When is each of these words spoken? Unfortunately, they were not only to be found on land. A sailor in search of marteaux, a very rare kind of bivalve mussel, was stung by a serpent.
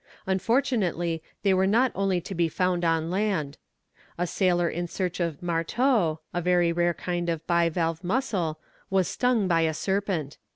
Unfortunately, 0.25 1.21
they 1.43 1.53
were 1.53 1.67
not 1.67 1.91
only 1.93 2.19
to 2.21 2.33
be 2.33 2.49
found 2.49 2.83
on 2.83 3.11
land. 3.11 3.59
A 4.17 4.25
sailor 4.25 4.67
in 4.67 4.87
search 4.87 5.19
of 5.19 5.43
marteaux, 5.43 6.21
a 6.33 6.41
very 6.41 6.73
rare 6.73 6.95
kind 6.95 7.29
of 7.29 7.45
bivalve 7.45 8.03
mussel, 8.03 8.59
was 8.89 9.07
stung 9.07 9.47
by 9.47 9.61
a 9.61 9.75
serpent. 9.75 10.39